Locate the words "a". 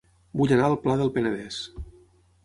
0.67-0.69